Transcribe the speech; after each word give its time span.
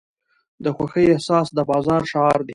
د 0.63 0.65
خوښۍ 0.75 1.05
احساس 1.13 1.47
د 1.57 1.59
بازار 1.69 2.01
شعار 2.11 2.39
دی. 2.43 2.49